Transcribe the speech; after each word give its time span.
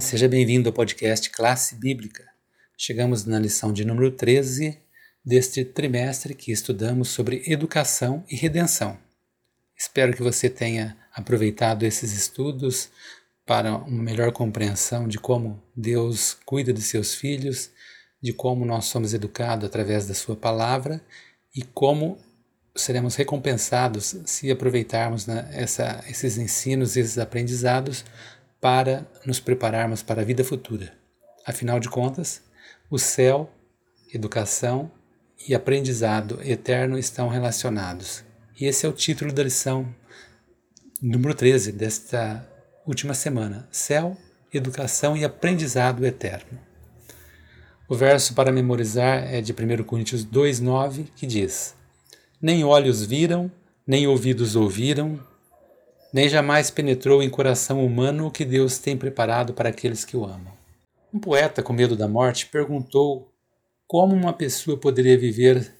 Seja 0.00 0.28
bem-vindo 0.28 0.68
ao 0.68 0.72
podcast 0.74 1.30
Classe 1.30 1.74
Bíblica. 1.74 2.24
Chegamos 2.76 3.24
na 3.24 3.38
lição 3.38 3.72
de 3.72 3.82
número 3.82 4.10
13 4.10 4.78
deste 5.24 5.64
trimestre 5.64 6.34
que 6.34 6.52
estudamos 6.52 7.08
sobre 7.08 7.42
educação 7.46 8.22
e 8.28 8.36
redenção. 8.36 8.98
Espero 9.76 10.14
que 10.14 10.22
você 10.22 10.50
tenha 10.50 10.96
aproveitado 11.14 11.84
esses 11.84 12.12
estudos 12.12 12.90
para 13.46 13.74
uma 13.74 14.02
melhor 14.02 14.32
compreensão 14.32 15.08
de 15.08 15.18
como 15.18 15.62
Deus 15.74 16.36
cuida 16.44 16.74
de 16.74 16.82
seus 16.82 17.14
filhos, 17.14 17.70
de 18.20 18.34
como 18.34 18.66
nós 18.66 18.86
somos 18.86 19.14
educados 19.14 19.64
através 19.64 20.06
da 20.06 20.14
Sua 20.14 20.36
palavra 20.36 21.00
e 21.54 21.62
como 21.62 22.18
seremos 22.74 23.14
recompensados 23.14 24.16
se 24.26 24.50
aproveitarmos 24.50 25.26
né, 25.26 25.48
essa, 25.52 26.04
esses 26.06 26.36
ensinos, 26.36 26.96
esses 26.96 27.16
aprendizados 27.16 28.04
para 28.66 29.06
nos 29.24 29.38
prepararmos 29.38 30.02
para 30.02 30.22
a 30.22 30.24
vida 30.24 30.42
futura. 30.42 30.92
Afinal 31.46 31.78
de 31.78 31.88
contas, 31.88 32.42
o 32.90 32.98
céu, 32.98 33.48
educação 34.12 34.90
e 35.46 35.54
aprendizado 35.54 36.40
eterno 36.42 36.98
estão 36.98 37.28
relacionados. 37.28 38.24
E 38.60 38.66
esse 38.66 38.84
é 38.84 38.88
o 38.88 38.92
título 38.92 39.32
da 39.32 39.44
lição 39.44 39.86
número 41.00 41.32
13 41.32 41.70
desta 41.70 42.44
última 42.84 43.14
semana: 43.14 43.68
Céu, 43.70 44.16
Educação 44.52 45.16
e 45.16 45.24
Aprendizado 45.24 46.04
Eterno. 46.04 46.58
O 47.88 47.94
verso 47.94 48.34
para 48.34 48.50
memorizar 48.50 49.32
é 49.32 49.40
de 49.40 49.52
1 49.52 49.84
Coríntios 49.84 50.26
2,9, 50.26 51.06
que 51.14 51.24
diz: 51.24 51.76
Nem 52.42 52.64
olhos 52.64 53.06
viram, 53.06 53.48
nem 53.86 54.08
ouvidos 54.08 54.56
ouviram, 54.56 55.20
nem 56.12 56.28
jamais 56.28 56.70
penetrou 56.70 57.22
em 57.22 57.30
coração 57.30 57.84
humano 57.84 58.26
o 58.26 58.30
que 58.30 58.44
Deus 58.44 58.78
tem 58.78 58.96
preparado 58.96 59.52
para 59.52 59.68
aqueles 59.68 60.04
que 60.04 60.16
o 60.16 60.24
amam. 60.24 60.52
Um 61.12 61.18
poeta 61.18 61.62
com 61.62 61.72
medo 61.72 61.96
da 61.96 62.08
morte 62.08 62.46
perguntou 62.46 63.32
como 63.86 64.14
uma 64.14 64.32
pessoa 64.32 64.78
poderia 64.78 65.18
viver 65.18 65.74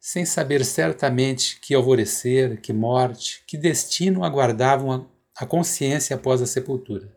sem 0.00 0.24
saber 0.24 0.64
certamente 0.64 1.60
que 1.60 1.74
alvorecer, 1.74 2.60
que 2.60 2.72
morte, 2.72 3.44
que 3.46 3.58
destino 3.58 4.24
aguardavam 4.24 5.06
a 5.36 5.44
consciência 5.44 6.16
após 6.16 6.40
a 6.40 6.46
sepultura. 6.46 7.14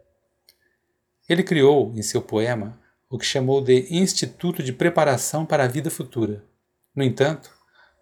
Ele 1.28 1.44
criou, 1.44 1.94
em 1.96 2.02
seu 2.02 2.22
poema, 2.22 2.78
o 3.10 3.18
que 3.18 3.26
chamou 3.26 3.62
de 3.62 3.88
Instituto 3.90 4.62
de 4.62 4.74
Preparação 4.74 5.46
para 5.46 5.64
a 5.64 5.68
Vida 5.68 5.90
Futura. 5.90 6.44
No 6.94 7.04
entanto, 7.04 7.50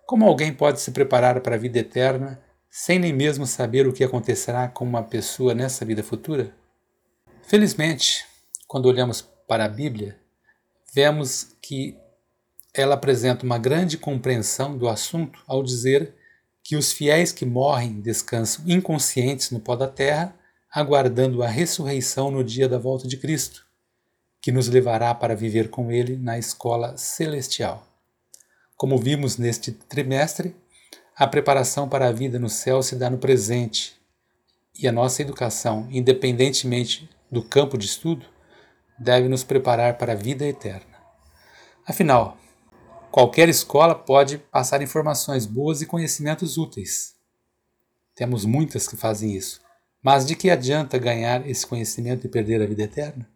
como 0.07 0.25
alguém 0.25 0.51
pode 0.51 0.81
se 0.81 0.91
preparar 0.91 1.39
para 1.41 1.55
a 1.55 1.59
vida 1.59 1.79
eterna 1.79 2.41
sem 2.73 2.97
nem 2.97 3.11
mesmo 3.11 3.45
saber 3.45 3.85
o 3.85 3.91
que 3.91 4.01
acontecerá 4.01 4.69
com 4.69 4.85
uma 4.85 5.03
pessoa 5.03 5.53
nessa 5.53 5.83
vida 5.83 6.01
futura? 6.01 6.55
Felizmente, 7.43 8.25
quando 8.65 8.85
olhamos 8.85 9.21
para 9.45 9.65
a 9.65 9.69
Bíblia, 9.69 10.17
vemos 10.93 11.49
que 11.61 11.97
ela 12.73 12.95
apresenta 12.95 13.45
uma 13.45 13.57
grande 13.57 13.97
compreensão 13.97 14.77
do 14.77 14.87
assunto 14.87 15.43
ao 15.45 15.61
dizer 15.61 16.15
que 16.63 16.77
os 16.77 16.93
fiéis 16.93 17.33
que 17.33 17.45
morrem 17.45 17.99
descansam 17.99 18.63
inconscientes 18.65 19.51
no 19.51 19.59
pó 19.59 19.75
da 19.75 19.89
terra, 19.89 20.33
aguardando 20.71 21.43
a 21.43 21.49
ressurreição 21.49 22.31
no 22.31 22.41
dia 22.41 22.69
da 22.69 22.77
volta 22.77 23.05
de 23.05 23.17
Cristo, 23.17 23.65
que 24.41 24.49
nos 24.49 24.69
levará 24.69 25.13
para 25.13 25.35
viver 25.35 25.69
com 25.69 25.91
Ele 25.91 26.15
na 26.15 26.39
escola 26.39 26.95
celestial. 26.95 27.85
Como 28.77 28.97
vimos 28.97 29.35
neste 29.37 29.73
trimestre, 29.73 30.55
a 31.21 31.27
preparação 31.27 31.87
para 31.87 32.07
a 32.07 32.11
vida 32.11 32.39
no 32.39 32.49
céu 32.49 32.81
se 32.81 32.95
dá 32.95 33.07
no 33.07 33.19
presente 33.19 33.95
e 34.75 34.87
a 34.87 34.91
nossa 34.91 35.21
educação, 35.21 35.87
independentemente 35.91 37.07
do 37.31 37.43
campo 37.43 37.77
de 37.77 37.85
estudo, 37.85 38.25
deve 38.97 39.27
nos 39.27 39.43
preparar 39.43 39.99
para 39.99 40.13
a 40.13 40.15
vida 40.15 40.47
eterna. 40.47 40.97
Afinal, 41.85 42.39
qualquer 43.11 43.49
escola 43.49 43.93
pode 43.93 44.39
passar 44.39 44.81
informações 44.81 45.45
boas 45.45 45.79
e 45.83 45.85
conhecimentos 45.85 46.57
úteis. 46.57 47.13
Temos 48.15 48.43
muitas 48.43 48.87
que 48.87 48.97
fazem 48.97 49.35
isso, 49.35 49.61
mas 50.01 50.25
de 50.25 50.35
que 50.35 50.49
adianta 50.49 50.97
ganhar 50.97 51.47
esse 51.47 51.67
conhecimento 51.67 52.25
e 52.25 52.31
perder 52.31 52.63
a 52.63 52.65
vida 52.65 52.81
eterna? 52.81 53.29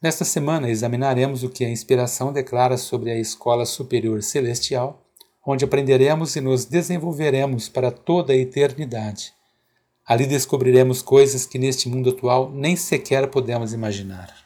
Nesta 0.00 0.24
semana 0.24 0.70
examinaremos 0.70 1.42
o 1.42 1.50
que 1.50 1.66
a 1.66 1.68
inspiração 1.68 2.32
declara 2.32 2.78
sobre 2.78 3.10
a 3.10 3.18
escola 3.18 3.66
superior 3.66 4.22
celestial 4.22 5.03
onde 5.46 5.64
aprenderemos 5.64 6.36
e 6.36 6.40
nos 6.40 6.64
desenvolveremos 6.64 7.68
para 7.68 7.90
toda 7.90 8.32
a 8.32 8.36
eternidade. 8.36 9.32
Ali 10.06 10.26
descobriremos 10.26 11.00
coisas 11.00 11.46
que 11.46 11.58
neste 11.58 11.88
mundo 11.88 12.10
atual 12.10 12.50
nem 12.52 12.76
sequer 12.76 13.28
podemos 13.28 13.72
imaginar. 13.72 14.43